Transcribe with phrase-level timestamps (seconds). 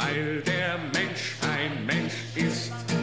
[0.00, 2.97] weil der Mensch ein Mensch ist.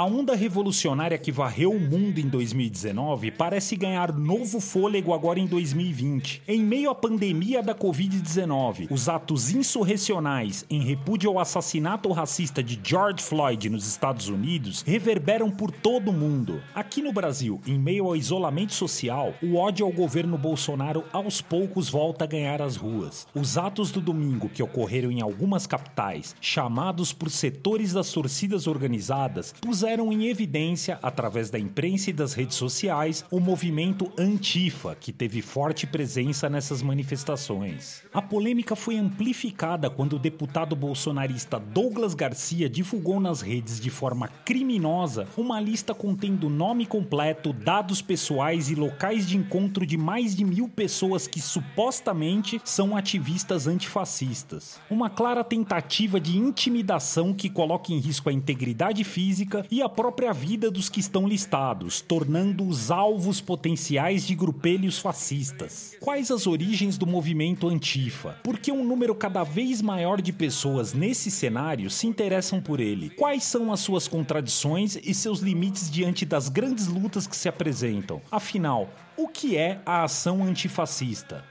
[0.00, 5.46] A onda revolucionária que varreu o mundo em 2019 parece ganhar novo fôlego agora em
[5.46, 6.44] 2020.
[6.48, 12.80] Em meio à pandemia da Covid-19, os atos insurrecionais em repúdio ao assassinato racista de
[12.82, 16.62] George Floyd nos Estados Unidos reverberam por todo o mundo.
[16.74, 21.90] Aqui no Brasil, em meio ao isolamento social, o ódio ao governo Bolsonaro aos poucos
[21.90, 23.28] volta a ganhar as ruas.
[23.34, 29.52] Os atos do domingo que ocorreram em algumas capitais, chamados por setores das torcidas organizadas,
[29.60, 35.42] puseram em evidência, através da imprensa e das redes sociais, o movimento Antifa, que teve
[35.42, 38.02] forte presença nessas manifestações.
[38.14, 44.28] A polêmica foi amplificada quando o deputado bolsonarista Douglas Garcia divulgou nas redes de forma
[44.28, 50.44] criminosa uma lista contendo nome completo, dados pessoais e locais de encontro de mais de
[50.44, 54.80] mil pessoas que supostamente são ativistas antifascistas.
[54.88, 60.32] Uma clara tentativa de intimidação que coloca em risco a integridade física e a própria
[60.32, 65.96] vida dos que estão listados, tornando-os alvos potenciais de grupelhos fascistas.
[66.00, 68.38] Quais as origens do movimento Antifa?
[68.42, 73.10] Por que um número cada vez maior de pessoas nesse cenário se interessam por ele?
[73.10, 78.20] Quais são as suas contradições e seus limites diante das grandes lutas que se apresentam?
[78.30, 81.44] Afinal, o que é a ação antifascista?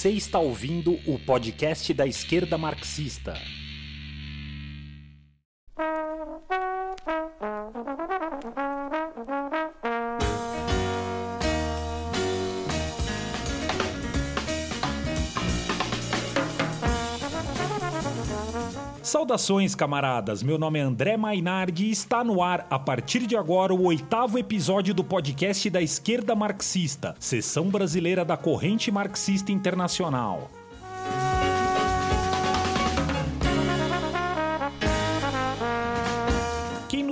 [0.00, 3.34] Você está ouvindo o podcast da esquerda marxista.
[19.30, 20.42] Saudações, camaradas!
[20.42, 24.40] Meu nome é André Mainardi e está no ar, a partir de agora, o oitavo
[24.40, 30.50] episódio do podcast da esquerda marxista, seção brasileira da Corrente Marxista Internacional.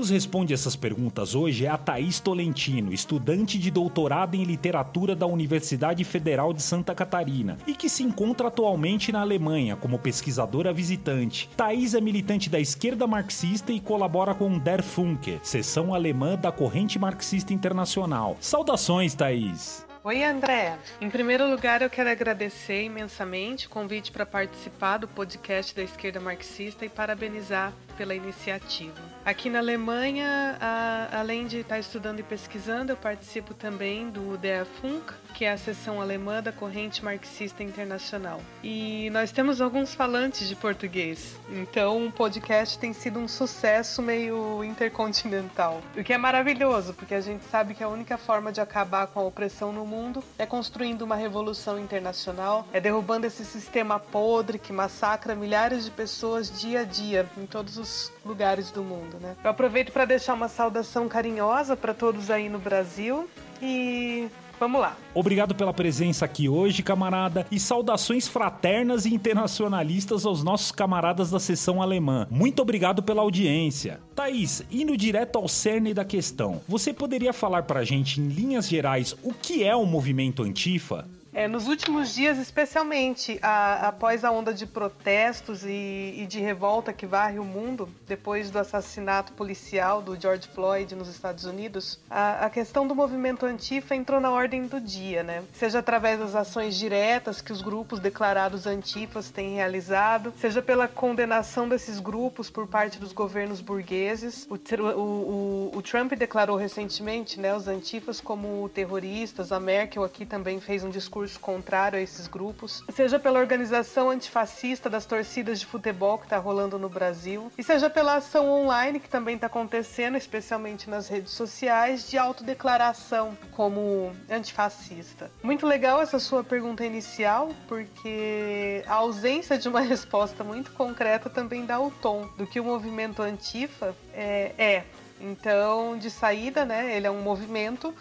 [0.09, 5.27] Nos responde essas perguntas hoje é a Thaís Tolentino, estudante de doutorado em literatura da
[5.27, 11.51] Universidade Federal de Santa Catarina e que se encontra atualmente na Alemanha como pesquisadora visitante.
[11.55, 16.99] Thaís é militante da esquerda marxista e colabora com Der Funke, seção alemã da Corrente
[16.99, 18.37] Marxista Internacional.
[18.41, 19.87] Saudações, Thaís!
[20.03, 20.79] Oi, André.
[21.03, 26.19] Em primeiro lugar, eu quero agradecer imensamente o convite para participar do podcast da Esquerda
[26.19, 28.97] Marxista e parabenizar pela iniciativa.
[29.25, 34.65] Aqui na Alemanha, a, além de estar estudando e pesquisando, eu participo também do Der
[34.65, 38.41] Funk, que é a seção alemã da Corrente Marxista Internacional.
[38.63, 44.63] E nós temos alguns falantes de português, então o podcast tem sido um sucesso meio
[44.63, 45.83] intercontinental.
[45.97, 49.19] O que é maravilhoso, porque a gente sabe que a única forma de acabar com
[49.21, 54.73] a opressão no mundo é construindo uma revolução internacional, é derrubando esse sistema podre que
[54.73, 57.88] massacra milhares de pessoas dia a dia em todos os
[58.25, 59.37] lugares do mundo, né?
[59.43, 63.29] Eu aproveito para deixar uma saudação carinhosa para todos aí no Brasil
[63.63, 64.29] e
[64.59, 64.97] Vamos lá.
[65.15, 71.39] Obrigado pela presença aqui hoje, camarada, e saudações fraternas e internacionalistas aos nossos camaradas da
[71.39, 72.27] seção alemã.
[72.29, 74.01] Muito obrigado pela audiência.
[74.17, 79.15] Thaís, indo direto ao cerne da questão, você poderia falar pra gente, em linhas gerais,
[79.23, 81.07] o que é o movimento Antifa?
[81.33, 86.93] É, nos últimos dias, especialmente a, após a onda de protestos e, e, de revolta
[86.93, 92.47] que varre o mundo, depois do assassinato policial do George Floyd nos Estados Unidos, a,
[92.47, 95.45] a, questão do movimento antifa entrou na ordem do dia, né?
[95.53, 101.69] Seja através das ações diretas que os grupos declarados antifas têm realizado, seja pela condenação
[101.69, 104.47] desses grupos por parte dos governos burgueses.
[104.51, 110.25] O, o, o, o Trump declarou recentemente né, os antifas como terroristas, a Merkel aqui
[110.25, 115.67] também fez um discurso contrário a esses grupos, seja pela organização antifascista das torcidas de
[115.67, 120.17] futebol que está rolando no Brasil, e seja pela ação online que também está acontecendo,
[120.17, 125.31] especialmente nas redes sociais, de autodeclaração como antifascista.
[125.43, 131.67] Muito legal essa sua pergunta inicial, porque a ausência de uma resposta muito concreta também
[131.67, 134.53] dá o tom do que o movimento antifa é.
[134.59, 134.85] é.
[135.21, 137.93] Então, de saída, né, ele é um movimento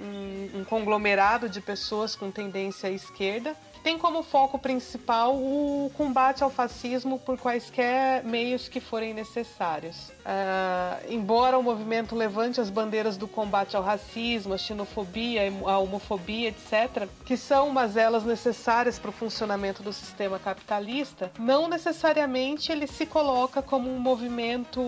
[0.00, 5.92] um, um, conglomerado de pessoas com tendência à esquerda, que tem como foco principal o
[5.96, 10.08] combate ao fascismo por quaisquer meios que forem necessários.
[10.08, 16.48] Uh, embora o movimento levante as bandeiras do combate ao racismo, à xenofobia, à homofobia,
[16.48, 23.06] etc., que são mazelas necessárias para o funcionamento do sistema capitalista, não necessariamente ele se
[23.06, 24.82] coloca como um movimento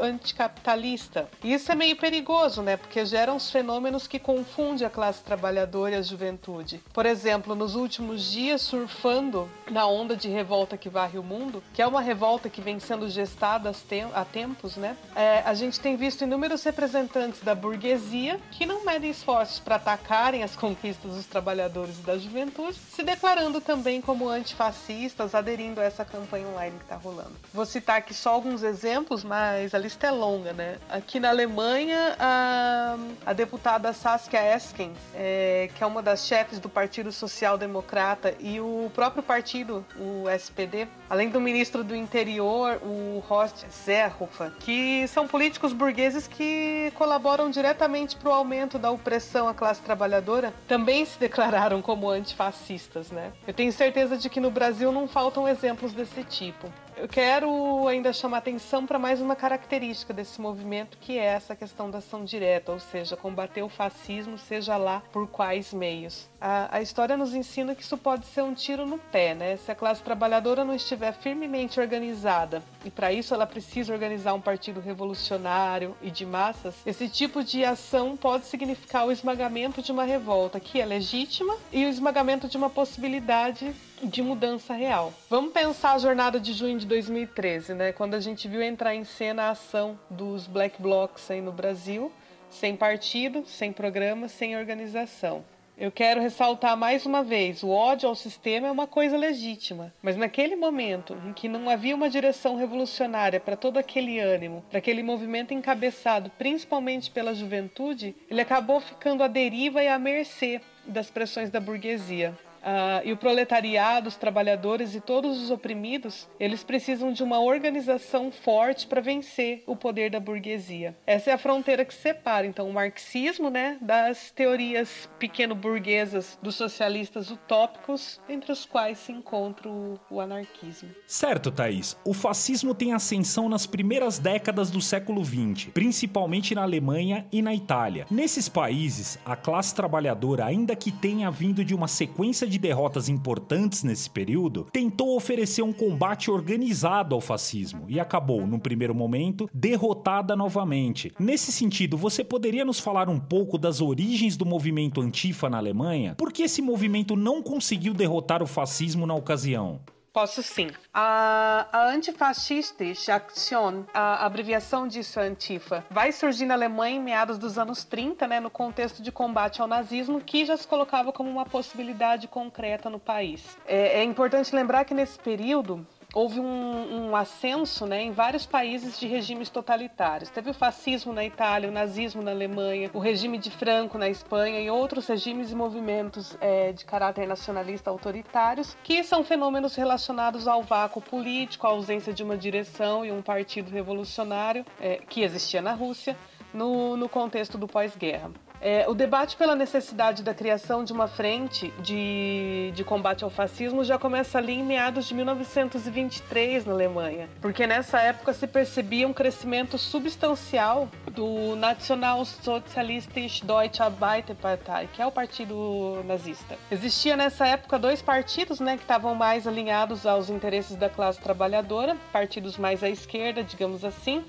[0.00, 1.28] anticapitalista.
[1.42, 2.76] Isso é meio perigoso, né?
[2.76, 6.80] Porque gera uns fenômenos que confundem a classe trabalhadora e a juventude.
[6.92, 11.82] Por exemplo, nos últimos dias, surfando na onda de revolta que varre o mundo, que
[11.82, 13.70] é uma revolta que vem sendo gestada
[14.14, 14.96] há tempo tempos, né?
[15.14, 20.42] É, a gente tem visto inúmeros representantes da burguesia que não medem esforços para atacarem
[20.42, 26.04] as conquistas dos trabalhadores e da juventude, se declarando também como antifascistas, aderindo a essa
[26.04, 27.32] campanha online que está rolando.
[27.52, 30.78] Vou citar aqui só alguns exemplos, mas a lista é longa, né?
[30.88, 32.96] Aqui na Alemanha, a,
[33.26, 37.58] a deputada Saskia Esken, é, que é uma das chefes do Partido Social
[37.94, 44.50] Democrata e o próprio partido, o SPD, além do ministro do Interior, o Horst Seehofer,
[44.58, 50.52] que são políticos burgueses que colaboram diretamente para o aumento da opressão à classe trabalhadora,
[50.66, 53.32] também se declararam como antifascistas, né?
[53.46, 56.68] Eu tenho certeza de que no Brasil não faltam exemplos desse tipo.
[56.96, 61.90] Eu quero ainda chamar atenção para mais uma característica desse movimento, que é essa questão
[61.90, 66.28] da ação direta, ou seja, combater o fascismo, seja lá por quais meios.
[66.40, 69.56] A, a história nos ensina que isso pode ser um tiro no pé, né?
[69.56, 74.40] Se a classe trabalhadora não estiver firmemente organizada, e para isso ela precisa organizar um
[74.40, 80.04] partido revolucionário e de massas, esse tipo de ação pode significar o esmagamento de uma
[80.04, 83.74] revolta que é legítima e o esmagamento de uma possibilidade
[84.06, 85.12] de mudança real.
[85.28, 87.92] Vamos pensar a jornada de junho de 2013, né?
[87.92, 92.12] Quando a gente viu entrar em cena a ação dos Black Blocs aí no Brasil,
[92.50, 95.44] sem partido, sem programa, sem organização.
[95.76, 100.16] Eu quero ressaltar mais uma vez: o ódio ao sistema é uma coisa legítima, mas
[100.16, 105.02] naquele momento em que não havia uma direção revolucionária para todo aquele ânimo, para aquele
[105.02, 111.50] movimento encabeçado principalmente pela juventude, ele acabou ficando à deriva e à mercê das pressões
[111.50, 112.38] da burguesia.
[112.64, 118.32] Uh, e o proletariado, os trabalhadores e todos os oprimidos, eles precisam de uma organização
[118.32, 120.96] forte para vencer o poder da burguesia.
[121.06, 127.30] Essa é a fronteira que separa, então, o marxismo né, das teorias pequeno-burguesas dos socialistas
[127.30, 130.88] utópicos, entre os quais se encontra o, o anarquismo.
[131.06, 131.98] Certo, Thaís.
[132.02, 137.54] O fascismo tem ascensão nas primeiras décadas do século XX, principalmente na Alemanha e na
[137.54, 138.06] Itália.
[138.10, 143.08] Nesses países, a classe trabalhadora, ainda que tenha vindo de uma sequência de de derrotas
[143.08, 149.48] importantes nesse período, tentou oferecer um combate organizado ao fascismo e acabou, no primeiro momento,
[149.52, 151.12] derrotada novamente.
[151.18, 156.14] Nesse sentido, você poderia nos falar um pouco das origens do movimento Antifa na Alemanha?
[156.14, 159.80] Por que esse movimento não conseguiu derrotar o fascismo na ocasião?
[160.14, 160.68] Posso sim.
[160.92, 167.36] A, a Antifascistische Aktion, a abreviação disso é Antifa, vai surgir na Alemanha em meados
[167.36, 171.28] dos anos 30, né, no contexto de combate ao nazismo, que já se colocava como
[171.28, 173.58] uma possibilidade concreta no país.
[173.66, 175.84] É, é importante lembrar que nesse período
[176.14, 180.30] houve um, um ascenso né, em vários países de regimes totalitários.
[180.30, 184.60] Teve o fascismo na Itália, o nazismo na Alemanha, o regime de Franco na Espanha
[184.60, 190.62] e outros regimes e movimentos é, de caráter nacionalista autoritários, que são fenômenos relacionados ao
[190.62, 195.72] vácuo político, à ausência de uma direção e um partido revolucionário é, que existia na
[195.72, 196.16] Rússia
[196.52, 198.30] no, no contexto do pós-guerra.
[198.64, 203.84] É, o debate pela necessidade da criação de uma frente de, de combate ao fascismo
[203.84, 209.12] já começa ali em meados de 1923 na Alemanha, porque nessa época se percebia um
[209.12, 216.56] crescimento substancial do Nationalsozialistische Deutsche Arbeiterpartei, que é o partido nazista.
[216.70, 221.98] Existia nessa época dois partidos né, que estavam mais alinhados aos interesses da classe trabalhadora,
[222.10, 224.24] partidos mais à esquerda, digamos assim,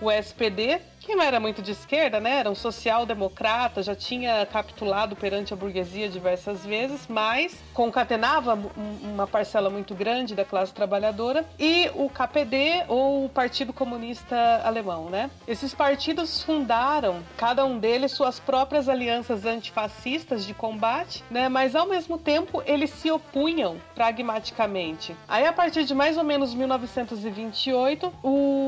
[0.00, 2.38] o SPD, que não era muito de esquerda, né?
[2.40, 8.58] Era um social-democrata, já tinha capitulado perante a burguesia diversas vezes, mas concatenava
[9.02, 15.08] uma parcela muito grande da classe trabalhadora, e o KPD, ou o Partido Comunista Alemão,
[15.08, 15.30] né?
[15.46, 21.48] Esses partidos fundaram, cada um deles, suas próprias alianças antifascistas de combate, né?
[21.48, 25.14] Mas ao mesmo tempo eles se opunham pragmaticamente.
[25.28, 28.65] Aí, a partir de mais ou menos 1928, o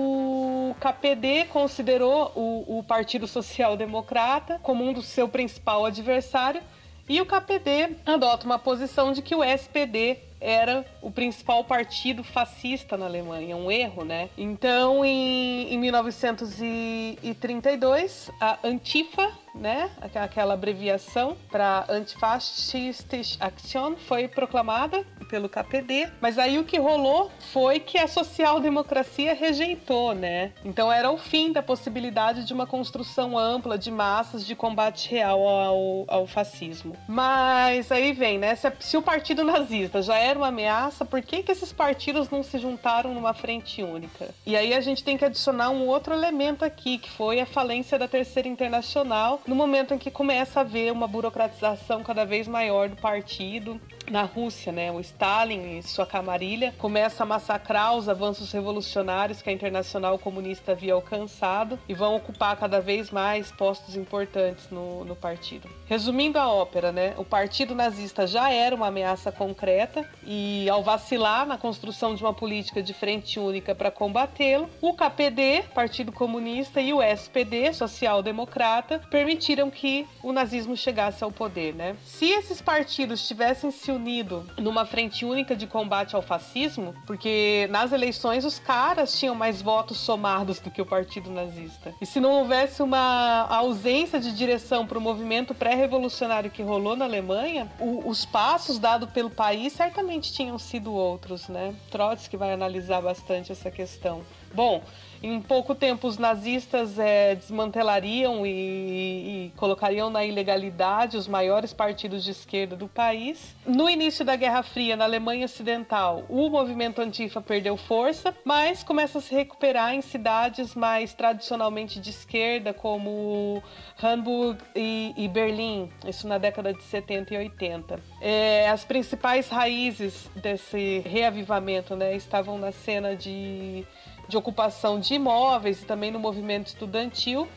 [0.79, 6.63] KPD considerou o, o Partido Social Democrata como um do seu principal adversário
[7.09, 12.97] e o KPD adota uma posição de que o SPD era o principal partido fascista
[12.97, 14.31] na Alemanha, um erro, né?
[14.37, 19.91] Então, em, em 1932, a Antifa né?
[20.15, 27.81] Aquela abreviação para Antifascistische Aktion foi proclamada pelo KPD, mas aí o que rolou foi
[27.81, 30.53] que a social-democracia rejeitou, né?
[30.65, 35.47] Então era o fim da possibilidade de uma construção ampla de massas de combate real
[35.47, 36.97] ao, ao fascismo.
[37.07, 38.55] Mas aí vem, né?
[38.55, 42.43] Se, se, o partido nazista já era uma ameaça, por que, que esses partidos não
[42.43, 44.35] se juntaram numa frente única?
[44.47, 47.99] E aí a gente tem que adicionar um outro elemento aqui, que foi a falência
[47.99, 52.89] da Terceira Internacional, no momento em que começa a haver uma burocratização cada vez maior
[52.89, 53.81] do partido,
[54.11, 54.91] na Rússia, né?
[54.91, 60.73] O Stalin e sua camarilha começa a massacrar os avanços revolucionários que a Internacional Comunista
[60.73, 65.69] havia alcançado e vão ocupar cada vez mais postos importantes no, no partido.
[65.87, 67.15] Resumindo a ópera, né?
[67.19, 72.35] O partido nazista já era uma ameaça concreta e ao vacilar na construção de uma
[72.35, 79.01] política de frente única para combatê-lo, o KPD, Partido Comunista, e o SPD, Social Democrata,
[79.11, 81.97] permitiram que o nazismo chegasse ao poder, né?
[82.05, 87.93] Se esses partidos tivessem se unido numa frente única de combate ao fascismo, porque nas
[87.93, 91.95] eleições os caras tinham mais votos somados do que o partido nazista.
[92.01, 97.05] E se não houvesse uma ausência de direção para o movimento pré-revolucionário que rolou na
[97.05, 101.75] Alemanha, o, os passos dados pelo país certamente tinham sido outros, né?
[101.91, 104.25] Trotsky vai analisar bastante essa questão.
[104.55, 104.83] Bom,
[105.23, 112.23] em pouco tempo, os nazistas é, desmantelariam e, e, colocariam na ilegalidade os maiores partidos
[112.23, 113.57] de esquerda do país.
[113.67, 119.19] No início da Guerra Fria, na Alemanha Ocidental, o movimento antifa perdeu força, mas começa
[119.19, 123.63] a se recuperar em cidades mais tradicionalmente de esquerda, como
[124.01, 128.01] Hamburg e, e Berlim, isso na década de 70 e 80.
[128.21, 133.85] É, as principais raízes desse reavivamento né, estavam na cena de
[134.29, 137.49] de ocupação de imóveis e também no movimento estudantil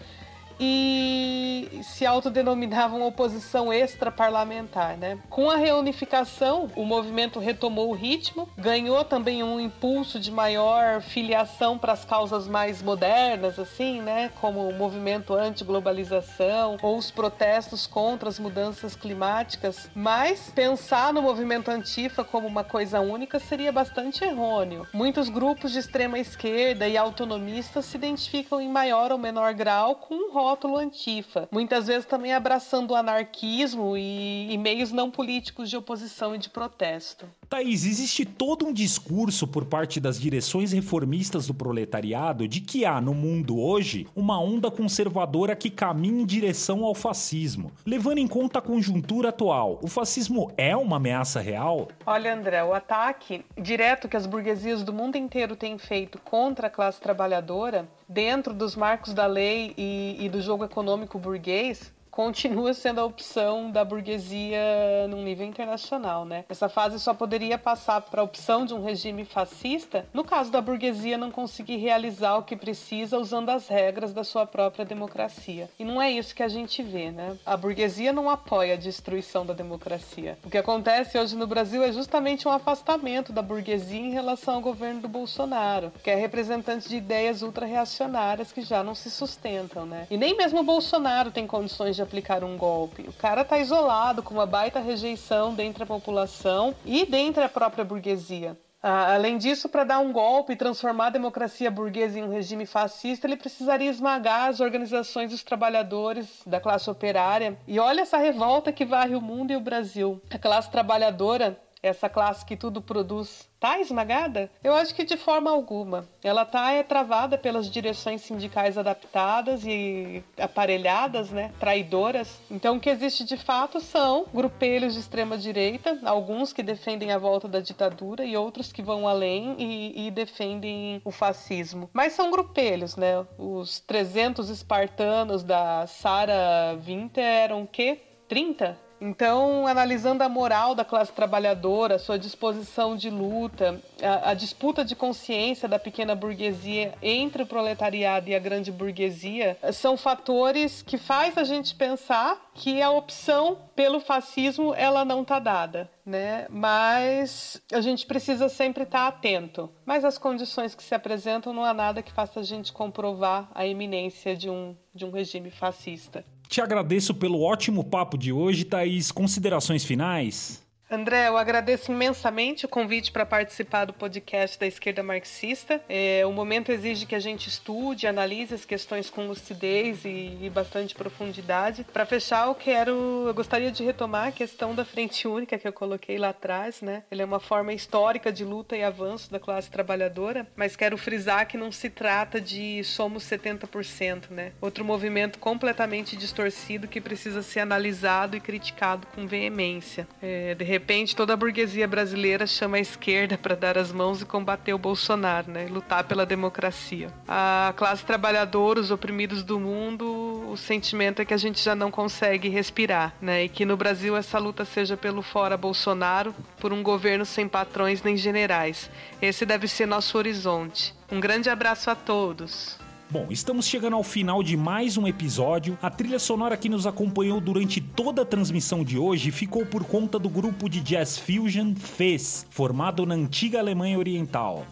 [0.59, 4.97] e se autodenominavam oposição extraparlamentar.
[4.97, 5.17] Né?
[5.29, 11.77] Com a reunificação, o movimento retomou o ritmo, ganhou também um impulso de maior filiação
[11.77, 14.31] para as causas mais modernas, assim, né?
[14.39, 19.89] como o movimento anti-globalização ou os protestos contra as mudanças climáticas.
[19.95, 24.87] Mas pensar no movimento antifa como uma coisa única seria bastante errôneo.
[24.93, 30.15] Muitos grupos de extrema esquerda e autonomistas se identificam em maior ou menor grau com
[30.15, 35.77] um rótulo antifa, muitas vezes também abraçando o anarquismo e, e meios não políticos de
[35.77, 37.25] oposição e de protesto.
[37.51, 43.01] Thaís, existe todo um discurso por parte das direções reformistas do proletariado de que há
[43.01, 47.69] no mundo hoje uma onda conservadora que caminha em direção ao fascismo.
[47.85, 51.89] Levando em conta a conjuntura atual, o fascismo é uma ameaça real?
[52.05, 56.69] Olha, André, o ataque direto que as burguesias do mundo inteiro têm feito contra a
[56.69, 62.99] classe trabalhadora, dentro dos marcos da lei e, e do jogo econômico burguês, continua sendo
[62.99, 66.43] a opção da burguesia num nível internacional, né?
[66.49, 70.61] Essa fase só poderia passar para a opção de um regime fascista no caso da
[70.61, 75.69] burguesia não conseguir realizar o que precisa usando as regras da sua própria democracia.
[75.79, 77.37] E não é isso que a gente vê, né?
[77.45, 80.37] A burguesia não apoia a destruição da democracia.
[80.43, 84.61] O que acontece hoje no Brasil é justamente um afastamento da burguesia em relação ao
[84.61, 90.07] governo do Bolsonaro, que é representante de ideias ultra-reacionárias que já não se sustentam, né?
[90.09, 93.03] E nem mesmo o Bolsonaro tem condições de aplicar um golpe.
[93.07, 97.85] O cara tá isolado, com uma baita rejeição dentro da população e dentro da própria
[97.85, 98.57] burguesia.
[98.83, 102.65] Ah, além disso, para dar um golpe e transformar a democracia burguesa em um regime
[102.65, 107.55] fascista, ele precisaria esmagar as organizações dos trabalhadores da classe operária.
[107.67, 110.19] E olha essa revolta que varre o mundo e o Brasil.
[110.31, 114.49] A classe trabalhadora essa classe que tudo produz está esmagada?
[114.63, 116.07] Eu acho que de forma alguma.
[116.23, 122.39] Ela está é, travada pelas direções sindicais adaptadas e aparelhadas, né, traidoras.
[122.49, 127.17] Então, o que existe de fato são grupelhos de extrema direita, alguns que defendem a
[127.17, 131.89] volta da ditadura e outros que vão além e, e defendem o fascismo.
[131.93, 133.25] Mas são grupelhos, né?
[133.37, 137.99] Os 300 espartanos da Sara Winter eram o quê?
[138.27, 138.90] 30?
[139.03, 144.95] Então, analisando a moral da classe trabalhadora, sua disposição de luta, a, a, disputa de
[144.95, 151.35] consciência da pequena burguesia entre o proletariado e a grande burguesia, são fatores que faz
[151.35, 156.45] a gente pensar que a opção pelo fascismo ela não está dada, né?
[156.47, 159.67] Mas a gente precisa sempre estar tá atento.
[159.83, 163.65] Mas as condições que se apresentam não há nada que faça a gente comprovar a
[163.65, 166.23] iminência de um, de um regime fascista.
[166.51, 169.09] Te agradeço pelo ótimo papo de hoje, Thaís.
[169.09, 170.61] Considerações finais?
[170.91, 175.81] André, eu agradeço imensamente o convite para participar do podcast da Esquerda Marxista.
[175.87, 180.51] É, o momento exige que a gente estude, analise as questões com lucidez e, e
[180.53, 181.85] bastante profundidade.
[181.93, 185.71] Para fechar, eu quero, eu gostaria de retomar a questão da frente única que eu
[185.71, 187.03] coloquei lá atrás, né?
[187.09, 191.47] Ele é uma forma histórica de luta e avanço da classe trabalhadora, mas quero frisar
[191.47, 194.51] que não se trata de somos 70%, né?
[194.59, 200.05] Outro movimento completamente distorcido que precisa ser analisado e criticado com veemência.
[200.21, 204.25] É, de repente toda a burguesia brasileira chama a esquerda para dar as mãos e
[204.25, 205.67] combater o Bolsonaro, né?
[205.69, 207.09] Lutar pela democracia.
[207.27, 211.91] A classe trabalhadora, os oprimidos do mundo, o sentimento é que a gente já não
[211.91, 213.43] consegue respirar, né?
[213.43, 218.01] E que no Brasil essa luta seja pelo fora Bolsonaro, por um governo sem patrões
[218.01, 218.89] nem generais.
[219.21, 220.95] Esse deve ser nosso horizonte.
[221.11, 222.79] Um grande abraço a todos.
[223.11, 225.77] Bom, estamos chegando ao final de mais um episódio.
[225.81, 230.17] A trilha sonora que nos acompanhou durante toda a transmissão de hoje ficou por conta
[230.17, 234.65] do grupo de jazz fusion Fez, formado na antiga Alemanha Oriental.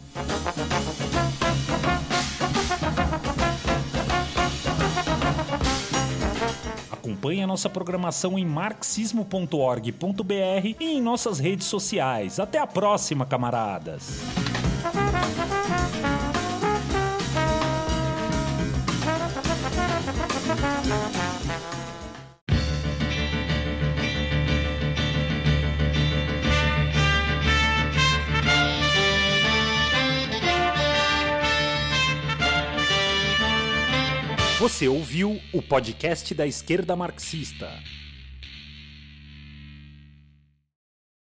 [6.90, 12.40] Acompanhe a nossa programação em marxismo.org.br e em nossas redes sociais.
[12.40, 14.49] Até a próxima, camaradas!
[34.80, 37.68] Você ouviu o podcast da esquerda marxista.